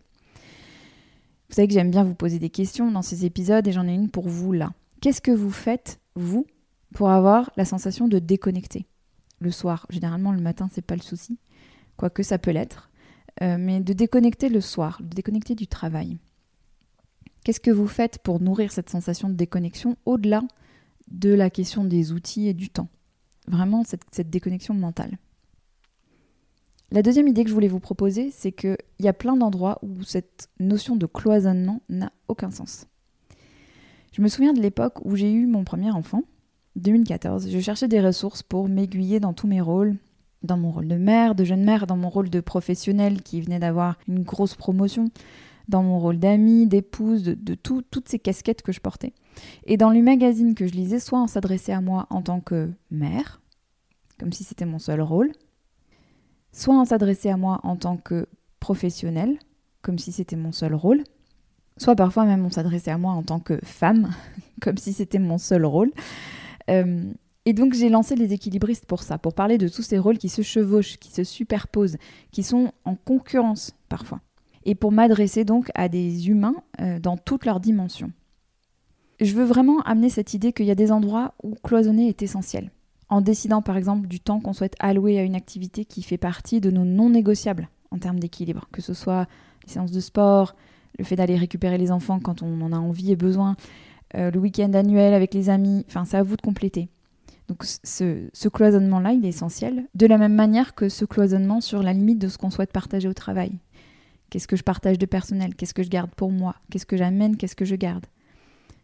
Vous 1.49 1.57
savez 1.57 1.69
que 1.69 1.75
j'aime 1.75 1.91
bien 1.91 2.05
vous 2.05 2.15
poser 2.15 2.39
des 2.39 2.51
questions 2.51 2.91
dans 2.91 3.03
ces 3.03 3.25
épisodes 3.25 3.67
et 3.67 3.73
j'en 3.73 3.87
ai 3.89 3.95
une 3.95 4.11
pour 4.11 4.29
vous 4.29 4.53
là. 4.53 4.73
Qu'est-ce 5.01 5.21
que 5.21 5.31
vous 5.31 5.51
faites, 5.51 6.01
vous, 6.15 6.47
pour 6.95 7.11
avoir 7.11 7.51
la 7.57 7.65
sensation 7.65 8.09
de 8.09 8.19
déconnecter? 8.19 8.87
Le 9.41 9.51
soir 9.51 9.87
Généralement, 9.91 10.33
le 10.33 10.41
matin, 10.41 10.69
c'est 10.73 10.87
pas 10.87 10.97
le 10.97 11.03
souci, 11.03 11.39
quoique 11.97 12.23
ça 12.23 12.39
peut 12.39 12.53
l'être. 12.53 12.91
Euh, 13.43 13.57
mais 13.59 13.81
de 13.81 13.93
déconnecter 13.93 14.49
le 14.49 14.61
soir, 14.61 15.01
de 15.03 15.09
déconnecter 15.09 15.55
du 15.55 15.67
travail. 15.67 16.19
Qu'est-ce 17.43 17.61
que 17.61 17.71
vous 17.71 17.89
faites 17.89 18.19
pour 18.19 18.41
nourrir 18.41 18.71
cette 18.71 18.89
sensation 18.89 19.29
de 19.29 19.35
déconnexion 19.35 19.97
au-delà 20.07 20.43
de 21.09 21.35
la 21.35 21.51
question 21.51 21.85
des 21.85 22.13
outils 22.13 22.49
et 22.49 22.55
du 22.55 22.71
temps? 22.71 22.89
Vraiment 23.49 23.83
cette, 23.85 24.31
déconnexion 24.31 24.73
mentale. 24.73 25.19
La 26.93 27.03
deuxième 27.03 27.27
idée 27.27 27.43
que 27.43 27.51
je 27.51 27.55
voulais 27.55 27.69
vous 27.69 27.81
proposer, 27.81 28.31
c'est 28.31 28.53
qu'il 28.53 28.79
y 29.01 29.09
a 29.09 29.13
plein 29.13 29.37
d'endroits 29.37 29.79
où 29.83 30.05
cette 30.05 30.49
notion 30.61 30.95
de 30.95 31.07
cloisonnement 31.07 31.83
n'a 31.89 32.13
aucun 32.29 32.53
sens. 32.53 32.87
Je 34.13 34.23
me 34.23 34.29
souviens 34.29 34.53
de 34.53 34.63
l'époque 34.63 35.05
où 35.05 35.17
j'ai 35.17 35.33
eu 35.33 35.47
mon 35.47 35.65
premier 35.65 35.91
enfant, 35.91 36.23
2014. 36.77 37.51
Je 37.51 37.59
cherchais 37.59 37.89
des 37.89 38.01
ressources 38.01 38.45
pour 38.45 38.69
m'aiguiller 38.69 39.19
dans 39.19 39.33
tous 39.33 39.49
mes 39.49 39.61
rôles, 39.61 39.97
dans 40.45 40.57
mon 40.57 40.71
rôle 40.71 40.89
de 40.89 40.97
mère, 40.97 41.35
de 41.35 41.45
jeune 41.45 41.65
mère, 41.65 41.87
dans 41.87 41.97
mon 41.97 42.09
rôle 42.09 42.31
de 42.31 42.41
professionnelle 42.41 43.23
qui 43.23 43.41
venait 43.41 43.59
d'avoir 43.59 43.99
une 44.07 44.23
grosse 44.23 44.55
promotion, 44.55 45.11
dans 45.69 45.83
mon 45.83 45.99
rôle 45.99 46.19
d'amie, 46.19 46.67
d'épouse, 46.67 47.23
de, 47.23 47.55
toutes 47.55 48.09
ces 48.09 48.19
casquettes 48.19 48.63
que 48.63 48.73
je 48.73 48.81
portais. 48.81 49.13
Et 49.65 49.77
dans 49.77 49.91
les 49.91 50.03
magazines 50.03 50.55
que 50.55 50.67
je 50.67 50.73
lisais, 50.73 51.01
soit 51.01 51.21
on 51.21 51.27
s'adressait 51.27 51.73
à 51.73 51.81
moi 51.81 52.07
en 52.11 52.23
tant 52.23 52.41
que 52.41 52.71
mère, 52.91 53.41
comme 54.19 54.33
si 54.33 54.45
c'était 54.45 54.67
mon 54.67 54.79
seul 54.79 55.01
rôle, 55.01 55.33
soit 56.53 56.79
on 56.79 56.85
s'adressait 56.85 57.31
à 57.31 57.37
moi 57.37 57.61
en 57.63 57.77
tant 57.77 57.97
que 57.97 58.29
professionnelle, 58.61 59.39
comme 59.83 59.99
si 59.99 60.13
c'était 60.13 60.37
mon 60.37 60.53
seul 60.53 60.75
rôle, 60.75 61.03
soit 61.79 61.97
parfois 61.97 62.25
même 62.25 62.45
on 62.45 62.51
s'adressait 62.51 62.91
à 62.91 62.99
moi 62.99 63.13
en 63.13 63.23
tant 63.23 63.41
que 63.41 63.59
femme, 63.65 64.11
comme 64.61 64.77
si 64.77 64.93
c'était 64.93 65.19
mon 65.19 65.39
seul 65.39 65.65
rôle. 65.65 65.91
Euh, 66.71 67.13
Et 67.47 67.53
donc 67.53 67.75
j'ai 67.75 67.91
lancé 67.91 68.15
les 68.15 68.33
équilibristes 68.33 68.87
pour 68.87 69.03
ça, 69.03 69.19
pour 69.19 69.35
parler 69.35 69.59
de 69.59 69.69
tous 69.69 69.83
ces 69.83 69.99
rôles 69.99 70.19
qui 70.19 70.29
se 70.29 70.43
chevauchent, 70.43 70.97
qui 70.99 71.11
se 71.11 71.25
superposent, 71.25 71.99
qui 72.31 72.43
sont 72.43 72.73
en 72.85 72.95
concurrence 72.95 73.73
parfois. 73.89 74.21
Et 74.65 74.75
pour 74.75 74.93
m'adresser 74.93 75.45
donc 75.45 75.71
à 75.75 75.89
des 75.89 76.29
humains 76.29 76.57
euh, 76.81 76.99
dans 76.99 77.19
toutes 77.19 77.45
leurs 77.45 77.61
dimensions. 77.61 78.13
Je 79.21 79.35
veux 79.35 79.45
vraiment 79.45 79.81
amener 79.83 80.09
cette 80.09 80.33
idée 80.35 80.53
qu'il 80.53 80.67
y 80.67 80.71
a 80.71 80.75
des 80.75 80.91
endroits 80.91 81.35
où 81.43 81.55
cloisonner 81.55 82.09
est 82.09 82.23
essentiel. 82.23 82.71
En 83.11 83.21
décidant 83.21 83.61
par 83.61 83.77
exemple 83.77 84.09
du 84.09 84.21
temps 84.21 84.41
qu'on 84.41 84.55
souhaite 84.55 84.75
allouer 84.81 85.19
à 85.19 85.23
une 85.23 85.35
activité 85.35 85.85
qui 85.85 86.03
fait 86.03 86.19
partie 86.19 86.63
de 86.63 86.71
nos 86.71 86.85
non 86.85 87.11
négociables 87.11 87.69
en 87.91 87.99
termes 87.99 88.19
d'équilibre, 88.19 88.69
que 88.73 88.81
ce 88.81 88.95
soit 88.95 89.29
les 89.67 89.73
séances 89.73 89.93
de 89.93 90.01
sport, 90.01 90.57
le 90.99 91.05
fait 91.05 91.17
d'aller 91.17 91.37
récupérer 91.37 91.77
les 91.77 91.93
enfants 91.93 92.21
quand 92.21 92.43
on 92.43 92.61
en 92.63 92.73
a 92.73 92.79
envie 92.79 93.13
et 93.13 93.17
besoin, 93.17 93.57
euh, 94.15 94.31
le 94.31 94.39
week-end 94.39 94.73
annuel 94.73 95.13
avec 95.13 95.35
les 95.35 95.51
amis, 95.51 95.85
enfin 95.89 96.05
c'est 96.05 96.17
à 96.17 96.23
vous 96.23 96.37
de 96.37 96.43
compléter. 96.43 96.89
Donc 97.49 97.65
ce, 97.65 98.49
cloisonnement-là, 98.49 99.13
il 99.13 99.25
est 99.25 99.29
essentiel, 99.29 99.87
de 99.95 100.07
la 100.07 100.19
même 100.19 100.35
manière 100.35 100.75
que 100.75 100.89
ce 100.89 101.05
cloisonnement 101.05 101.61
sur 101.61 101.83
la 101.83 101.93
limite 101.93 102.19
de 102.19 102.29
ce 102.29 102.39
qu'on 102.39 102.51
souhaite 102.51 102.73
partager 102.73 103.09
au 103.09 103.13
travail. 103.13 103.59
Qu'est-ce 104.31 104.49
que 104.49 104.57
je 104.57 104.63
partage 104.63 104.99
de 104.99 105.07
personnel? 105.07 105.55
Qu'est-ce 105.55 105.75
que 105.75 105.83
je 105.83 105.91
garde 105.91 106.11
pour 106.15 106.33
moi? 106.33 106.57
Qu'est-ce 106.71 106.87
que 106.87 106.97
j'amène? 106.97 107.37
Qu'est-ce 107.37 107.57
que 107.57 107.67
je 107.67 107.77
garde? 107.77 108.07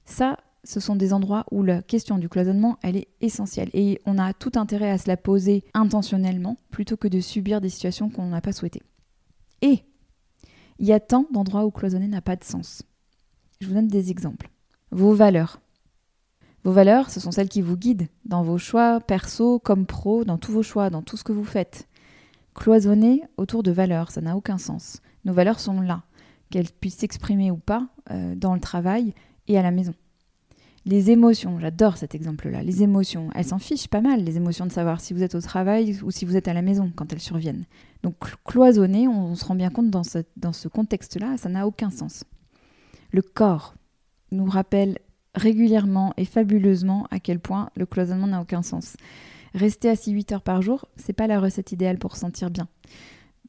Ça, 0.05 0.37
ce 0.65 0.79
sont 0.79 0.95
des 0.95 1.13
endroits 1.13 1.47
où 1.51 1.63
la 1.63 1.83
question 1.83 2.19
du 2.19 2.29
cloisonnement, 2.29 2.79
elle 2.83 2.97
est 2.97 3.09
essentielle. 3.21 3.71
Et 3.73 4.01
on 4.05 4.19
a 4.19 4.35
tout 4.35 4.53
intérêt 4.57 4.91
à 4.91 4.99
se 4.99 5.09
la 5.09 5.17
poser 5.17 5.65
intentionnellement, 5.73 6.59
plutôt 6.71 6.97
que 6.97 7.09
de 7.09 7.21
subir 7.21 7.61
des 7.61 7.71
situations 7.71 8.11
qu'on 8.11 8.27
n'a 8.27 8.41
pas 8.41 8.53
souhaitées. 8.53 8.83
Et 9.63 9.85
il 10.79 10.87
y 10.87 10.93
a 10.93 11.01
tant 11.01 11.27
d'endroits 11.31 11.65
où 11.65 11.71
cloisonner 11.71 12.09
n'a 12.09 12.23
pas 12.23 12.37
de 12.37 12.45
sens. 12.45 12.83
Je 13.61 13.67
vous 13.67 13.75
donne 13.75 13.89
des 13.89 14.11
exemples. 14.11 14.51
Vos 14.91 15.15
valeurs. 15.15 15.61
Vos 16.63 16.73
valeurs, 16.73 17.11
ce 17.11 17.21
sont 17.21 17.31
celles 17.31 17.49
qui 17.49 17.63
vous 17.63 17.77
guident 17.77 18.09
dans 18.27 18.43
vos 18.43 18.59
choix 18.59 19.01
perso 19.01 19.59
comme 19.59 19.87
pro, 19.87 20.25
dans 20.25 20.37
tous 20.37 20.53
vos 20.53 20.63
choix, 20.63 20.91
dans 20.91 21.03
tout 21.03 21.17
ce 21.17 21.25
que 21.25 21.33
vous 21.33 21.45
faites. 21.45 21.89
Cloisonner 22.55 23.23
autour 23.39 23.63
de 23.63 23.71
valeurs, 23.71 24.11
ça 24.11 24.21
n'a 24.21 24.37
aucun 24.37 24.59
sens. 24.59 25.01
Nos 25.25 25.33
valeurs 25.33 25.61
sont 25.61 25.81
là, 25.81 26.03
qu'elles 26.51 26.71
puissent 26.71 26.99
s'exprimer 26.99 27.51
ou 27.51 27.57
pas 27.57 27.89
euh, 28.11 28.35
dans 28.35 28.55
le 28.55 28.61
travail 28.61 29.15
et 29.49 29.59
à 29.59 29.63
la 29.63 29.71
maison. 29.71 29.95
Les 30.87 31.11
émotions, 31.11 31.59
j'adore 31.61 31.99
cet 31.99 32.15
exemple-là. 32.15 32.63
Les 32.63 32.83
émotions, 32.83 33.29
elles 33.35 33.45
s'en 33.45 33.59
fichent 33.59 33.89
pas 33.89 34.01
mal, 34.01 34.25
les 34.25 34.37
émotions 34.37 34.67
de 34.67 34.73
savoir 34.73 35.01
si 35.01 35.13
vous 35.13 35.23
êtes 35.23 35.35
au 35.35 35.41
travail 35.41 35.99
ou 36.03 36.11
si 36.11 36.25
vous 36.25 36.37
êtes 36.37 36.49
à 36.49 36.55
la 36.55 36.63
maison 36.63 36.91
quand 36.95 37.13
elles 37.13 37.21
surviennent. 37.21 37.65
Donc 38.03 38.17
cloisonner, 38.45 39.07
on, 39.07 39.35
se 39.35 39.45
rend 39.45 39.55
bien 39.55 39.71
compte 39.71 39.91
dans 39.91 40.05
ce, 40.05 40.19
dans 40.37 40.55
ce 40.55 40.69
contexte-là, 40.69 41.37
ça 41.37 41.51
n'a 41.51 41.67
aucun 41.67 41.91
sens. 41.91 42.25
Le 43.13 43.21
corps 43.21 43.75
nous 44.33 44.47
rappelle 44.47 44.99
régulièrement 45.35 46.13
et 46.17 46.25
fabuleusement 46.25 47.07
à 47.11 47.21
quel 47.21 47.41
point 47.41 47.71
le 47.77 47.87
cloisonnement 47.87 48.27
n'a 48.27 48.41
aucun 48.41 48.63
sens. 48.63 48.97
Rester 49.55 49.89
assis 49.89 50.13
8 50.13 50.33
heures 50.33 50.43
par 50.43 50.63
jour, 50.63 50.87
c'est 50.97 51.13
pas 51.13 51.27
la 51.27 51.41
recette 51.41 51.73
idéale 51.73 51.99
pour 51.99 52.15
se 52.15 52.21
sentir 52.21 52.51
bien. 52.51 52.69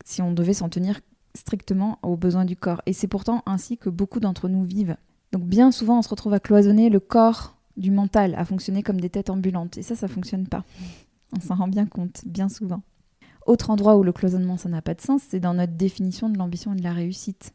Si 0.04 0.22
on 0.22 0.32
devait 0.32 0.54
s'en 0.54 0.70
tenir 0.70 1.00
strictement 1.36 2.00
aux 2.04 2.18
besoins 2.18 2.46
du 2.46 2.56
corps. 2.56 2.82
Et 2.86 2.94
c'est 2.94 3.08
pourtant 3.08 3.44
ainsi 3.46 3.78
que 3.78 3.90
beaucoup 3.90 4.20
d'entre 4.20 4.50
nous 4.50 4.64
vivent. 4.64 4.98
Donc 5.32 5.44
bien 5.44 5.72
souvent, 5.72 6.00
on 6.00 6.02
se 6.02 6.10
retrouve 6.10 6.34
à 6.34 6.40
cloisonner 6.40 6.90
le 6.90 7.00
corps 7.00 7.58
du 7.78 7.92
mental, 7.92 8.36
à 8.36 8.46
fonctionner 8.46 8.84
comme 8.84 9.00
des 9.00 9.10
têtes 9.10 9.30
ambulantes. 9.30 9.78
Et 9.78 9.82
ça, 9.82 9.96
ça 9.96 10.08
fonctionne 10.08 10.48
pas. 10.48 10.64
On 11.36 11.40
s'en 11.40 11.56
rend 11.56 11.68
bien 11.68 11.86
compte, 11.86 12.24
bien 12.26 12.50
souvent. 12.50 12.82
Autre 13.46 13.70
endroit 13.70 13.98
où 13.98 14.04
le 14.04 14.12
cloisonnement, 14.12 14.58
ça 14.58 14.70
n'a 14.70 14.82
pas 14.82 14.94
de 14.94 15.02
sens, 15.02 15.22
c'est 15.28 15.40
dans 15.40 15.54
notre 15.54 15.74
définition 15.74 16.30
de 16.30 16.38
l'ambition 16.38 16.74
et 16.74 16.76
de 16.76 16.84
la 16.84 16.94
réussite 16.94 17.54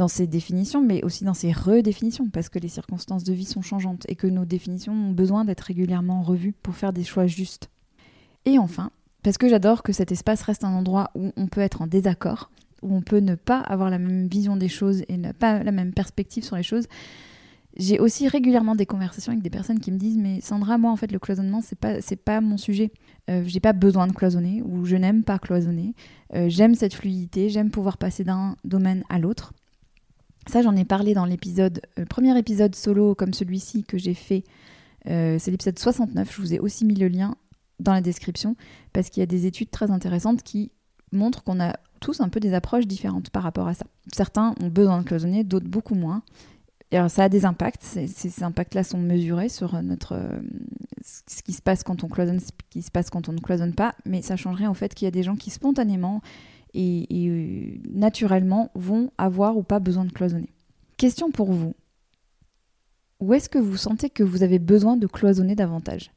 dans 0.00 0.08
ses 0.08 0.26
définitions, 0.26 0.80
mais 0.82 1.04
aussi 1.04 1.24
dans 1.24 1.34
ses 1.34 1.52
redéfinitions, 1.52 2.30
parce 2.30 2.48
que 2.48 2.58
les 2.58 2.68
circonstances 2.68 3.22
de 3.22 3.34
vie 3.34 3.44
sont 3.44 3.60
changeantes 3.60 4.06
et 4.08 4.16
que 4.16 4.26
nos 4.26 4.46
définitions 4.46 4.94
ont 4.94 5.12
besoin 5.12 5.44
d'être 5.44 5.60
régulièrement 5.60 6.22
revues 6.22 6.54
pour 6.62 6.74
faire 6.74 6.94
des 6.94 7.04
choix 7.04 7.26
justes. 7.26 7.68
Et 8.46 8.58
enfin, 8.58 8.92
parce 9.22 9.36
que 9.36 9.46
j'adore 9.46 9.82
que 9.82 9.92
cet 9.92 10.10
espace 10.10 10.40
reste 10.40 10.64
un 10.64 10.72
endroit 10.72 11.10
où 11.14 11.32
on 11.36 11.48
peut 11.48 11.60
être 11.60 11.82
en 11.82 11.86
désaccord, 11.86 12.50
où 12.80 12.94
on 12.94 13.02
peut 13.02 13.18
ne 13.18 13.34
pas 13.34 13.60
avoir 13.60 13.90
la 13.90 13.98
même 13.98 14.26
vision 14.26 14.56
des 14.56 14.70
choses 14.70 15.02
et 15.08 15.18
ne 15.18 15.32
pas 15.32 15.62
la 15.62 15.70
même 15.70 15.92
perspective 15.92 16.44
sur 16.44 16.56
les 16.56 16.62
choses. 16.62 16.86
J'ai 17.76 18.00
aussi 18.00 18.26
régulièrement 18.26 18.76
des 18.76 18.86
conversations 18.86 19.32
avec 19.32 19.42
des 19.42 19.50
personnes 19.50 19.80
qui 19.80 19.92
me 19.92 19.98
disent 19.98 20.16
mais 20.16 20.40
Sandra 20.40 20.78
moi 20.78 20.90
en 20.90 20.96
fait 20.96 21.12
le 21.12 21.18
cloisonnement 21.18 21.60
c'est 21.62 21.78
pas 21.78 22.00
c'est 22.00 22.16
pas 22.16 22.40
mon 22.40 22.56
sujet 22.56 22.90
euh, 23.30 23.44
j'ai 23.46 23.60
pas 23.60 23.72
besoin 23.72 24.08
de 24.08 24.12
cloisonner 24.12 24.60
ou 24.64 24.84
je 24.86 24.96
n'aime 24.96 25.22
pas 25.22 25.38
cloisonner 25.38 25.94
euh, 26.34 26.48
j'aime 26.48 26.74
cette 26.74 26.94
fluidité 26.94 27.48
j'aime 27.48 27.70
pouvoir 27.70 27.96
passer 27.96 28.24
d'un 28.24 28.56
domaine 28.64 29.04
à 29.08 29.20
l'autre 29.20 29.54
ça, 30.50 30.62
j'en 30.62 30.76
ai 30.76 30.84
parlé 30.84 31.14
dans 31.14 31.24
l'épisode, 31.24 31.80
euh, 31.98 32.04
premier 32.04 32.36
épisode 32.38 32.74
solo 32.74 33.14
comme 33.14 33.32
celui-ci 33.32 33.84
que 33.84 33.98
j'ai 33.98 34.14
fait. 34.14 34.44
Euh, 35.08 35.38
c'est 35.38 35.50
l'épisode 35.50 35.78
69. 35.78 36.34
Je 36.34 36.40
vous 36.40 36.54
ai 36.54 36.58
aussi 36.58 36.84
mis 36.84 36.94
le 36.94 37.08
lien 37.08 37.36
dans 37.78 37.92
la 37.92 38.00
description 38.00 38.56
parce 38.92 39.08
qu'il 39.08 39.20
y 39.20 39.24
a 39.24 39.26
des 39.26 39.46
études 39.46 39.70
très 39.70 39.90
intéressantes 39.90 40.42
qui 40.42 40.72
montrent 41.12 41.42
qu'on 41.42 41.60
a 41.60 41.76
tous 42.00 42.20
un 42.20 42.28
peu 42.28 42.40
des 42.40 42.54
approches 42.54 42.86
différentes 42.86 43.30
par 43.30 43.42
rapport 43.42 43.68
à 43.68 43.74
ça. 43.74 43.86
Certains 44.12 44.54
ont 44.60 44.68
besoin 44.68 45.00
de 45.00 45.04
cloisonner, 45.04 45.44
d'autres 45.44 45.68
beaucoup 45.68 45.94
moins. 45.94 46.22
Et 46.90 46.96
alors 46.96 47.10
ça 47.10 47.24
a 47.24 47.28
des 47.28 47.44
impacts. 47.44 47.82
Ces, 47.82 48.42
impacts-là 48.42 48.84
sont 48.84 48.98
mesurés 48.98 49.48
sur 49.48 49.80
notre 49.82 50.14
euh, 50.14 50.40
ce 51.04 51.42
qui 51.42 51.52
se 51.52 51.62
passe 51.62 51.82
quand 51.82 52.04
on 52.04 52.08
cloisonne, 52.08 52.40
ce 52.40 52.50
qui 52.68 52.82
se 52.82 52.90
passe 52.90 53.10
quand 53.10 53.28
on 53.28 53.32
ne 53.32 53.40
cloisonne 53.40 53.74
pas. 53.74 53.94
Mais 54.04 54.22
ça 54.22 54.36
changerait 54.36 54.66
en 54.66 54.74
fait 54.74 54.94
qu'il 54.94 55.06
y 55.06 55.08
a 55.08 55.12
des 55.12 55.22
gens 55.22 55.36
qui 55.36 55.50
spontanément 55.50 56.20
et, 56.74 57.06
euh, 57.28 57.78
naturellement 57.90 58.70
vont 58.74 59.10
avoir 59.18 59.56
ou 59.56 59.62
pas 59.62 59.80
besoin 59.80 60.04
de 60.04 60.12
cloisonner. 60.12 60.52
Question 60.96 61.30
pour 61.30 61.52
vous. 61.52 61.74
Où 63.20 63.34
est-ce 63.34 63.48
que 63.48 63.58
vous 63.58 63.76
sentez 63.76 64.08
que 64.10 64.22
vous 64.22 64.42
avez 64.42 64.58
besoin 64.58 64.96
de 64.96 65.06
cloisonner 65.06 65.54
davantage? 65.54 66.10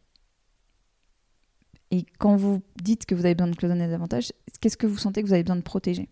Et 1.92 2.06
quand 2.18 2.36
vous 2.36 2.62
dites 2.82 3.06
que 3.06 3.14
vous 3.14 3.26
avez 3.26 3.36
besoin 3.36 3.52
de 3.52 3.56
cloisonner 3.56 3.88
davantage, 3.88 4.32
qu'est-ce 4.62 4.78
que 4.78 4.88
vous 4.88 4.98
sentez 4.98 5.22
que 5.22 5.28
vous 5.28 5.34
avez 5.34 5.44
besoin 5.44 5.58
de 5.58 5.62
protéger? 5.62 6.10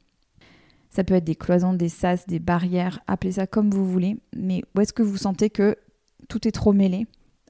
Ça 0.89 1.03
peut 1.03 1.13
être 1.13 1.23
des 1.23 1.35
cloisons, 1.35 1.73
des 1.73 1.89
sas, 1.89 2.27
des 2.27 2.39
barrières, 2.39 2.99
appelez 3.07 3.33
ça 3.33 3.47
comme 3.47 3.71
vous 3.71 3.89
voulez, 3.89 4.17
mais 4.35 4.61
où 4.75 4.81
est-ce 4.81 4.91
que 4.91 5.03
vous 5.03 5.17
sentez 5.17 5.49
que 5.49 5.77
tout 6.27 6.47
est 6.47 6.51
trop 6.51 6.73
mêlé? 6.73 7.07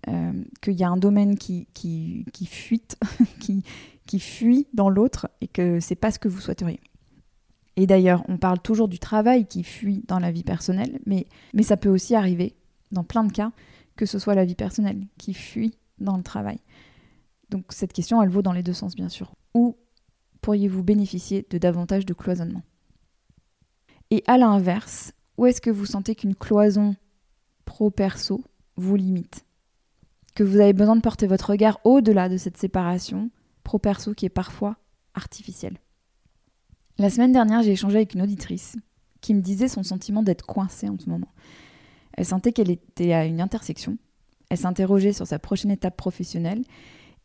Euh, 0.07 0.31
qu'il 0.62 0.74
y 0.74 0.83
a 0.83 0.89
un 0.89 0.98
domaine 0.98 1.38
qui, 1.38 1.67
qui, 1.74 2.25
qui 2.33 2.48
fuite, 2.48 2.98
qui, 3.39 3.63
qui 4.08 4.20
fuit 4.20 4.67
dans 4.74 4.89
l'autre 4.89 5.29
et 5.41 5.48
que 5.48 5.79
c'est 5.79 5.96
pas 5.96 6.12
ce 6.12 6.20
que 6.20 6.27
vous 6.27 6.41
souhaiteriez. 6.41 6.79
Et 7.77 7.88
d'ailleurs, 7.88 8.24
on 8.27 8.38
parle 8.38 8.60
toujours 8.60 8.88
du 8.88 9.00
travail 9.00 9.46
qui 9.46 9.63
fuit 9.63 10.03
dans 10.08 10.20
la 10.20 10.31
vie 10.31 10.43
personnelle, 10.43 11.00
mais, 11.05 11.27
mais 11.53 11.63
ça 11.63 11.77
peut 11.77 11.89
aussi 11.89 12.15
arriver, 12.15 12.55
dans 12.91 13.03
plein 13.03 13.24
de 13.24 13.31
cas, 13.31 13.51
que 13.96 14.05
ce 14.05 14.20
soit 14.20 14.36
la 14.36 14.46
vie 14.46 14.55
personnelle 14.55 15.08
qui 15.17 15.34
fuit 15.34 15.77
dans 16.00 16.17
le 16.17 16.24
travail. 16.24 16.60
Donc 17.50 17.65
cette 17.70 17.93
question, 17.93 18.22
elle 18.22 18.29
vaut 18.29 18.41
dans 18.41 18.53
les 18.53 18.63
deux 18.63 18.74
sens, 18.74 18.96
bien 18.96 19.10
sûr. 19.10 19.36
Où 19.53 19.77
pourriez-vous 20.41 20.84
bénéficier 20.84 21.46
de 21.50 21.58
davantage 21.58 22.05
de 22.05 22.13
cloisonnement? 22.13 22.63
Et 24.10 24.24
à 24.27 24.38
l'inverse, 24.38 25.13
où 25.38 25.46
est-ce 25.46 25.62
que 25.62 25.70
vous 25.70 25.86
sentez 25.86 26.15
qu'une 26.15 26.36
cloison 26.36 26.96
pro-perso 27.65 28.43
vous 28.75 28.96
limite? 28.96 29.46
Que 30.36 30.43
vous 30.43 30.60
avez 30.60 30.74
besoin 30.74 30.96
de 30.96 31.01
porter 31.01 31.27
votre 31.27 31.51
regard 31.51 31.79
au-delà 31.84 32.29
de 32.29 32.38
cette 32.38 32.58
séparation 32.58 33.29
pro-perso 33.63 34.13
qui 34.13 34.25
est 34.25 34.30
parfois 34.30 34.77
artificielle. 35.13 35.80
La 36.98 37.10
semaine 37.10 37.32
dernière, 37.32 37.63
j'ai 37.63 37.72
échangé 37.72 37.98
avec 37.98 38.13
une 38.13 38.22
auditrice 38.22 38.75
qui 39.22 39.34
me 39.34 39.41
disait 39.41 39.68
son 39.68 39.84
sentiment 39.84 40.24
d'être 40.24 40.46
coincée 40.46 40.89
en 40.89 40.98
ce 40.98 41.10
moment. 41.10 41.32
Elle 42.13 42.25
sentait 42.25 42.51
qu'elle 42.51 42.70
était 42.70 43.13
à 43.13 43.25
une 43.25 43.41
intersection. 43.41 43.98
Elle 44.50 44.58
s'interrogeait 44.58 45.13
sur 45.13 45.25
sa 45.25 45.39
prochaine 45.39 45.72
étape 45.72 45.96
professionnelle 45.96 46.63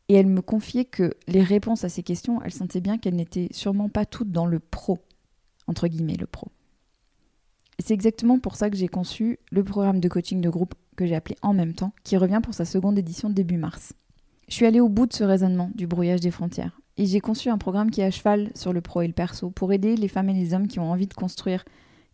et 0.09 0.14
elle 0.14 0.28
me 0.28 0.43
confiait 0.43 0.85
que 0.85 1.14
les 1.26 1.43
réponses 1.43 1.85
à 1.85 1.88
ces 1.88 2.02
questions, 2.02 2.40
elle 2.43 2.52
sentait 2.52 2.81
bien 2.81 2.99
qu'elles 2.99 3.16
n'étaient 3.16 3.49
sûrement 3.50 3.88
pas 3.88 4.07
toutes 4.07 4.31
dans 4.31 4.47
le 4.47 4.61
pro, 4.61 4.99
entre 5.66 5.88
guillemets 5.88 6.16
le 6.16 6.26
pro. 6.26 6.49
C'est 7.81 7.95
exactement 7.95 8.38
pour 8.38 8.57
ça 8.57 8.71
que 8.71 8.76
j'ai 8.76 8.88
conçu 8.88 9.38
le 9.50 9.64
programme 9.64 10.00
de 10.00 10.09
coaching 10.09 10.40
de 10.40 10.49
groupe 10.49 10.75
que 10.97 11.07
j'ai 11.07 11.14
appelé 11.14 11.37
En 11.43 11.52
même 11.52 11.75
temps, 11.75 11.93
qui 12.05 12.16
revient 12.16 12.40
pour 12.43 12.55
sa 12.55 12.64
seconde 12.64 12.99
édition 12.99 13.28
début 13.28 13.59
mars. 13.59 13.93
Je 14.49 14.55
suis 14.55 14.67
allée 14.67 14.81
au 14.81 14.88
bout 14.88 15.07
de 15.07 15.12
ce 15.12 15.25
raisonnement 15.25 15.71
du 15.75 15.87
brouillage 15.87 16.21
des 16.21 16.31
frontières. 16.31 16.81
Et 16.97 17.07
j'ai 17.07 17.21
conçu 17.21 17.50
un 17.50 17.59
programme 17.59 17.91
qui 17.91 18.00
est 18.00 18.05
à 18.05 18.11
cheval 18.11 18.50
sur 18.55 18.73
le 18.73 18.81
pro 18.81 19.03
et 19.03 19.07
le 19.07 19.12
perso 19.12 19.50
pour 19.50 19.73
aider 19.73 19.97
les 19.97 20.09
femmes 20.09 20.31
et 20.31 20.35
les 20.35 20.55
hommes 20.55 20.69
qui 20.69 20.79
ont 20.79 20.91
envie 20.91 21.09
de 21.09 21.15
construire 21.15 21.65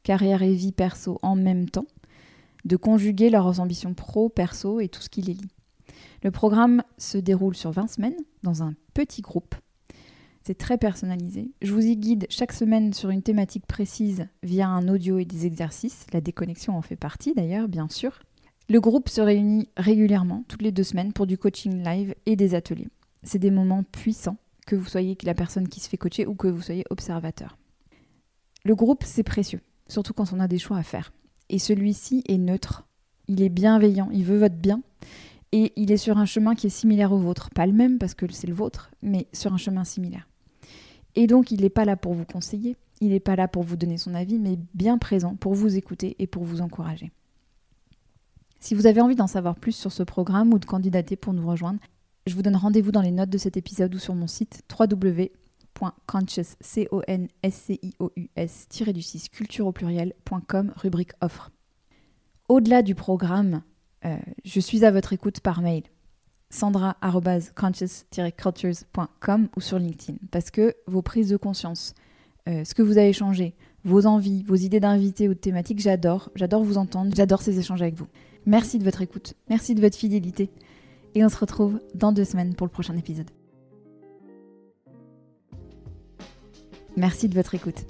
carrière 0.03 0.43
et 0.43 0.55
vie 0.55 0.73
perso 0.73 1.19
en 1.23 1.37
même 1.37 1.69
temps, 1.69 1.87
de 2.65 2.77
conjuguer 2.77 3.31
leurs 3.31 3.61
ambitions 3.61 3.95
pro, 3.95 4.29
perso 4.29 4.81
et 4.81 4.89
tout 4.89 5.03
ce 5.03 5.09
qui 5.09 5.23
les 5.23 5.35
lie. 5.35 5.51
Le 6.23 6.31
programme 6.31 6.83
se 6.99 7.19
déroule 7.19 7.55
sur 7.55 7.71
20 7.71 7.89
semaines 7.89 8.17
dans 8.43 8.63
un 8.63 8.75
petit 8.95 9.21
groupe. 9.21 9.55
C'est 10.43 10.59
très 10.59 10.79
personnalisé. 10.79 11.53
Je 11.63 11.73
vous 11.73 11.85
y 11.85 11.97
guide 11.97 12.27
chaque 12.29 12.53
semaine 12.53 12.93
sur 12.93 13.11
une 13.11 13.23
thématique 13.23 13.67
précise 13.67 14.27
via 14.43 14.69
un 14.69 14.89
audio 14.89 15.19
et 15.19 15.25
des 15.25 15.47
exercices. 15.47 16.07
La 16.13 16.21
déconnexion 16.21 16.77
en 16.77 16.83
fait 16.83 16.97
partie 16.97 17.35
d'ailleurs, 17.35 17.69
bien 17.69 17.89
sûr. 17.89 18.19
Le 18.69 18.81
groupe 18.81 19.09
se 19.09 19.21
réunit 19.21 19.69
régulièrement, 19.77 20.45
toutes 20.49 20.63
les 20.63 20.73
deux 20.73 20.85
semaines, 20.85 21.13
pour 21.13 21.27
du 21.27 21.37
coaching 21.37 21.85
live 21.85 22.15
et 22.27 22.37
des 22.37 22.55
ateliers. 22.55 22.89
C'est 23.23 23.39
des 23.39 23.51
moments 23.51 23.83
puissants, 23.83 24.39
que 24.67 24.77
vous 24.77 24.87
soyez 24.87 25.17
la 25.25 25.35
personne 25.35 25.69
qui 25.69 25.81
se 25.81 25.89
fait 25.89 25.97
coacher 25.97 26.27
ou 26.27 26.35
que 26.35 26.49
vous 26.49 26.63
soyez 26.63 26.85
observateur. 26.91 27.59
Le 28.65 28.75
groupe, 28.75 29.03
c'est 29.05 29.25
précieux, 29.25 29.61
surtout 29.89 30.13
quand 30.13 30.33
on 30.33 30.41
a 30.41 30.49
des 30.49 30.59
choix 30.59 30.79
à 30.79 30.83
faire. 30.83 31.13
Et 31.49 31.59
celui-ci 31.59 32.23
est 32.29 32.39
neutre, 32.39 32.87
il 33.29 33.43
est 33.43 33.49
bienveillant, 33.49 34.09
il 34.13 34.25
veut 34.25 34.39
votre 34.39 34.57
bien. 34.57 34.83
Et 35.51 35.73
il 35.77 35.93
est 35.93 35.99
sur 35.99 36.17
un 36.17 36.25
chemin 36.25 36.55
qui 36.55 36.69
est 36.69 36.71
similaire 36.71 37.13
au 37.13 37.19
vôtre. 37.19 37.51
Pas 37.51 37.67
le 37.67 37.73
même 37.73 37.99
parce 37.99 38.15
que 38.15 38.31
c'est 38.33 38.47
le 38.47 38.55
vôtre, 38.55 38.91
mais 39.03 39.27
sur 39.35 39.53
un 39.53 39.59
chemin 39.59 39.85
similaire. 39.85 40.29
Et 41.15 41.27
donc, 41.27 41.51
il 41.51 41.61
n'est 41.61 41.69
pas 41.69 41.85
là 41.85 41.97
pour 41.97 42.15
vous 42.15 42.25
conseiller, 42.25 42.77
il 43.01 43.11
n'est 43.11 43.21
pas 43.21 43.37
là 43.37 43.49
pour 43.49 43.63
vous 43.63 43.77
donner 43.77 43.99
son 43.99 44.15
avis, 44.15 44.39
mais 44.39 44.59
bien 44.73 44.97
présent 44.97 45.37
pour 45.37 45.53
vous 45.55 45.77
écouter 45.77 46.17
et 46.19 46.27
pour 46.27 46.45
vous 46.45 46.63
encourager. 46.63 47.13
Si 48.63 48.75
vous 48.77 48.87
avez 48.87 49.01
envie 49.01 49.17
d'en 49.17 49.27
savoir 49.27 49.57
plus 49.57 49.73
sur 49.73 49.91
ce 49.91 50.05
programme 50.05 50.55
ou 50.55 50.61
de 50.61 50.65
candidater 50.65 51.17
pour 51.17 51.33
nous 51.33 51.45
rejoindre, 51.45 51.81
je 52.29 52.37
vous 52.37 52.43
donne 52.43 52.55
rendez-vous 52.55 52.93
dans 52.93 53.01
les 53.01 53.11
notes 53.11 53.29
de 53.29 53.37
cet 53.37 53.57
épisode 53.57 53.93
ou 53.93 53.99
sur 53.99 54.15
mon 54.15 54.29
site 54.29 54.63
www.conscious, 54.79 56.55
c 56.61 56.89
culture 59.33 59.67
au 59.67 59.73
pluriel.com, 59.73 60.73
rubrique 60.77 61.11
offre. 61.21 61.51
Au-delà 62.49 62.83
du 62.83 62.95
programme, 62.95 63.63
euh, 64.05 64.17
je 64.45 64.61
suis 64.61 64.85
à 64.85 64.93
votre 64.93 65.13
écoute 65.13 65.41
par 65.41 65.61
mail 65.61 65.83
sandra-conscious-cultures.com 66.51 69.49
ou 69.57 69.61
sur 69.61 69.81
LinkedIn 69.81 70.19
parce 70.31 70.53
que 70.53 70.77
vos 70.87 71.03
prises 71.03 71.31
de 71.31 71.37
conscience, 71.37 71.97
euh, 72.49 72.65
ce 72.65 72.75
que 72.75 72.83
vous 72.83 72.99
avez 72.99 73.13
changé, 73.13 73.57
vos 73.83 74.07
envies, 74.07 74.45
vos 74.45 74.55
idées 74.55 74.79
d'invités 74.79 75.29
ou 75.29 75.35
de 75.35 75.41
thématiques, 75.41 75.81
j'adore, 75.81 76.31
j'adore 76.37 76.63
vous 76.63 76.79
entendre, 76.79 77.13
j'adore 77.17 77.43
ces 77.43 77.59
échanges 77.59 77.83
avec 77.83 77.97
vous. 77.97 78.07
Merci 78.47 78.79
de 78.79 78.85
votre 78.85 79.03
écoute, 79.03 79.35
merci 79.49 79.75
de 79.75 79.81
votre 79.81 79.97
fidélité. 79.97 80.51
Et 81.15 81.25
on 81.25 81.29
se 81.29 81.37
retrouve 81.37 81.79
dans 81.95 82.11
deux 82.11 82.25
semaines 82.25 82.55
pour 82.55 82.67
le 82.67 82.73
prochain 82.73 82.97
épisode. 82.97 83.31
Merci 86.97 87.29
de 87.29 87.35
votre 87.35 87.55
écoute. 87.55 87.85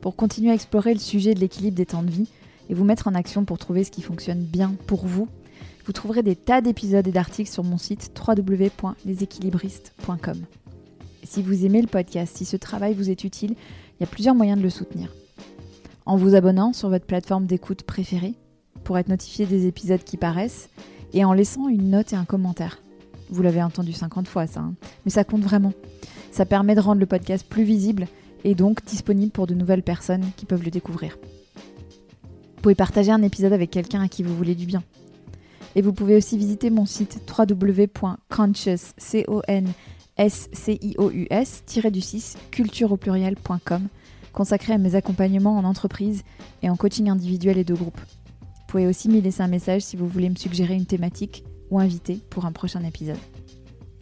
Pour 0.00 0.16
continuer 0.16 0.50
à 0.50 0.54
explorer 0.54 0.94
le 0.94 1.00
sujet 1.00 1.34
de 1.34 1.40
l'équilibre 1.40 1.76
des 1.76 1.86
temps 1.86 2.02
de 2.02 2.10
vie 2.10 2.28
et 2.70 2.74
vous 2.74 2.84
mettre 2.84 3.08
en 3.08 3.14
action 3.14 3.44
pour 3.44 3.58
trouver 3.58 3.84
ce 3.84 3.90
qui 3.90 4.02
fonctionne 4.02 4.44
bien 4.44 4.74
pour 4.86 5.06
vous, 5.06 5.28
vous 5.84 5.92
trouverez 5.92 6.22
des 6.22 6.36
tas 6.36 6.60
d'épisodes 6.60 7.06
et 7.06 7.12
d'articles 7.12 7.50
sur 7.50 7.64
mon 7.64 7.78
site 7.78 8.12
www.leséquilibristes.com. 8.26 10.44
Si 11.24 11.42
vous 11.42 11.66
aimez 11.66 11.82
le 11.82 11.88
podcast, 11.88 12.36
si 12.36 12.44
ce 12.44 12.56
travail 12.56 12.94
vous 12.94 13.10
est 13.10 13.24
utile, 13.24 13.52
il 13.52 14.00
y 14.00 14.04
a 14.04 14.08
plusieurs 14.08 14.34
moyens 14.34 14.58
de 14.58 14.62
le 14.62 14.70
soutenir. 14.70 15.14
En 16.06 16.16
vous 16.16 16.34
abonnant 16.34 16.72
sur 16.72 16.88
votre 16.88 17.06
plateforme 17.06 17.46
d'écoute 17.46 17.82
préférée, 17.82 18.34
pour 18.88 18.96
être 18.96 19.08
notifié 19.08 19.44
des 19.44 19.66
épisodes 19.66 20.02
qui 20.02 20.16
paraissent 20.16 20.70
et 21.12 21.22
en 21.22 21.34
laissant 21.34 21.68
une 21.68 21.90
note 21.90 22.14
et 22.14 22.16
un 22.16 22.24
commentaire. 22.24 22.80
Vous 23.28 23.42
l'avez 23.42 23.62
entendu 23.62 23.92
50 23.92 24.26
fois 24.26 24.46
ça, 24.46 24.60
hein. 24.60 24.72
mais 25.04 25.10
ça 25.10 25.24
compte 25.24 25.42
vraiment. 25.42 25.74
Ça 26.32 26.46
permet 26.46 26.74
de 26.74 26.80
rendre 26.80 26.98
le 26.98 27.04
podcast 27.04 27.46
plus 27.46 27.64
visible 27.64 28.06
et 28.44 28.54
donc 28.54 28.82
disponible 28.86 29.30
pour 29.30 29.46
de 29.46 29.52
nouvelles 29.52 29.82
personnes 29.82 30.24
qui 30.38 30.46
peuvent 30.46 30.64
le 30.64 30.70
découvrir. 30.70 31.18
Vous 32.22 32.62
pouvez 32.62 32.74
partager 32.74 33.12
un 33.12 33.20
épisode 33.20 33.52
avec 33.52 33.70
quelqu'un 33.70 34.00
à 34.00 34.08
qui 34.08 34.22
vous 34.22 34.34
voulez 34.34 34.54
du 34.54 34.64
bien. 34.64 34.82
Et 35.74 35.82
vous 35.82 35.92
pouvez 35.92 36.16
aussi 36.16 36.38
visiter 36.38 36.70
mon 36.70 36.86
site 36.86 37.20
www.conscious, 37.28 38.94
du 41.90 42.00
6 42.00 42.36
culture 42.50 42.92
au 42.92 42.96
pluriel.com 42.96 43.88
consacré 44.32 44.72
à 44.72 44.78
mes 44.78 44.94
accompagnements 44.94 45.58
en 45.58 45.64
entreprise 45.64 46.22
et 46.62 46.70
en 46.70 46.76
coaching 46.76 47.10
individuel 47.10 47.58
et 47.58 47.64
de 47.64 47.74
groupe. 47.74 48.00
Vous 48.68 48.72
pouvez 48.72 48.86
aussi 48.86 49.08
me 49.08 49.18
laisser 49.18 49.40
un 49.40 49.48
message 49.48 49.80
si 49.80 49.96
vous 49.96 50.06
voulez 50.06 50.28
me 50.28 50.34
suggérer 50.34 50.74
une 50.74 50.84
thématique 50.84 51.42
ou 51.70 51.78
inviter 51.78 52.20
pour 52.28 52.44
un 52.44 52.52
prochain 52.52 52.84
épisode. 52.84 53.16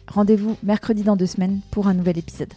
Rendez-vous 0.09 0.57
mercredi 0.61 1.03
dans 1.03 1.15
deux 1.15 1.25
semaines 1.25 1.61
pour 1.71 1.87
un 1.87 1.93
nouvel 1.93 2.17
épisode. 2.17 2.53